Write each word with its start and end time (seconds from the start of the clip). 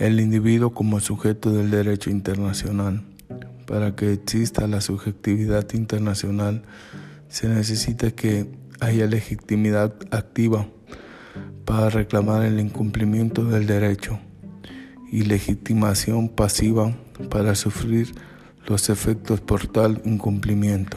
el 0.00 0.18
individuo 0.18 0.72
como 0.72 0.98
sujeto 0.98 1.52
del 1.52 1.70
derecho 1.70 2.10
internacional. 2.10 3.02
Para 3.66 3.94
que 3.94 4.14
exista 4.14 4.66
la 4.66 4.80
subjetividad 4.80 5.72
internacional 5.74 6.62
se 7.28 7.48
necesita 7.48 8.10
que 8.10 8.50
haya 8.80 9.06
legitimidad 9.06 9.94
activa 10.10 10.66
para 11.66 11.90
reclamar 11.90 12.44
el 12.44 12.58
incumplimiento 12.58 13.44
del 13.44 13.66
derecho 13.66 14.18
y 15.12 15.22
legitimación 15.22 16.30
pasiva 16.30 16.96
para 17.28 17.54
sufrir 17.54 18.14
los 18.66 18.88
efectos 18.88 19.40
por 19.42 19.66
tal 19.66 20.00
incumplimiento. 20.06 20.96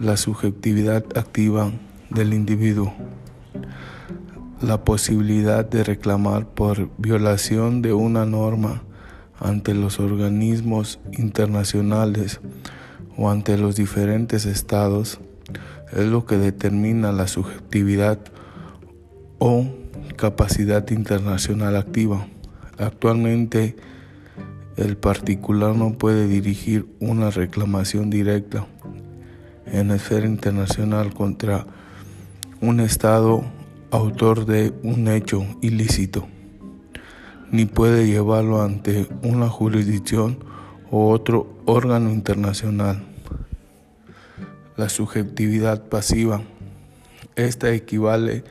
La 0.00 0.16
subjetividad 0.16 1.04
activa 1.16 1.70
del 2.10 2.34
individuo. 2.34 2.92
La 4.62 4.84
posibilidad 4.84 5.68
de 5.68 5.84
reclamar 5.84 6.48
por 6.48 6.88
violación 6.96 7.82
de 7.82 7.92
una 7.92 8.24
norma 8.24 8.84
ante 9.38 9.74
los 9.74 10.00
organismos 10.00 10.98
internacionales 11.12 12.40
o 13.18 13.28
ante 13.28 13.58
los 13.58 13.76
diferentes 13.76 14.46
estados 14.46 15.20
es 15.92 16.06
lo 16.06 16.24
que 16.24 16.38
determina 16.38 17.12
la 17.12 17.28
subjetividad 17.28 18.18
o 19.38 19.66
capacidad 20.16 20.90
internacional 20.90 21.76
activa. 21.76 22.26
Actualmente, 22.78 23.76
el 24.78 24.96
particular 24.96 25.76
no 25.76 25.98
puede 25.98 26.28
dirigir 26.28 26.86
una 26.98 27.28
reclamación 27.30 28.08
directa 28.08 28.66
en 29.66 29.90
esfera 29.90 30.26
internacional 30.26 31.12
contra 31.12 31.66
un 32.62 32.80
Estado 32.80 33.44
autor 33.96 34.44
de 34.44 34.74
un 34.82 35.08
hecho 35.08 35.44
ilícito, 35.62 36.28
ni 37.50 37.64
puede 37.64 38.06
llevarlo 38.06 38.62
ante 38.62 39.08
una 39.22 39.48
jurisdicción 39.48 40.38
o 40.90 41.10
otro 41.10 41.48
órgano 41.64 42.10
internacional. 42.10 43.02
La 44.76 44.88
subjetividad 44.88 45.88
pasiva. 45.88 46.42
Esta 47.36 47.72
equivale 47.72 48.44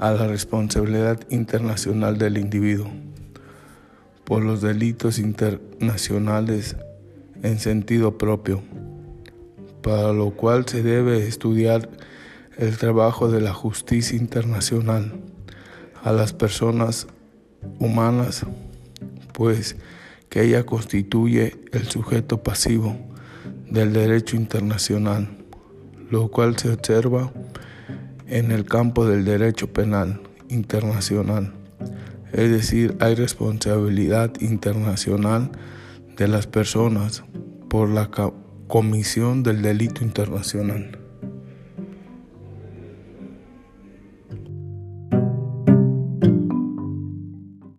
a 0.00 0.10
la 0.10 0.26
responsabilidad 0.26 1.20
internacional 1.30 2.18
del 2.18 2.38
individuo 2.38 2.90
por 4.24 4.44
los 4.44 4.60
delitos 4.60 5.18
internacionales 5.18 6.76
en 7.42 7.58
sentido 7.58 8.18
propio, 8.18 8.62
para 9.82 10.12
lo 10.12 10.30
cual 10.32 10.66
se 10.66 10.82
debe 10.82 11.26
estudiar 11.26 11.88
el 12.58 12.76
trabajo 12.76 13.30
de 13.30 13.40
la 13.40 13.54
justicia 13.54 14.18
internacional 14.18 15.12
a 16.02 16.12
las 16.12 16.32
personas 16.32 17.06
humanas, 17.78 18.44
pues 19.32 19.76
que 20.28 20.42
ella 20.42 20.66
constituye 20.66 21.56
el 21.72 21.88
sujeto 21.88 22.42
pasivo 22.42 22.96
del 23.70 23.92
derecho 23.92 24.36
internacional, 24.36 25.28
lo 26.10 26.28
cual 26.28 26.58
se 26.58 26.72
observa 26.72 27.32
en 28.26 28.50
el 28.50 28.64
campo 28.64 29.06
del 29.06 29.24
derecho 29.24 29.72
penal 29.72 30.20
internacional. 30.48 31.54
Es 32.32 32.50
decir, 32.50 32.96
hay 32.98 33.14
responsabilidad 33.14 34.32
internacional 34.40 35.52
de 36.16 36.26
las 36.26 36.48
personas 36.48 37.22
por 37.70 37.88
la 37.88 38.10
comisión 38.66 39.44
del 39.44 39.62
delito 39.62 40.02
internacional. 40.02 41.07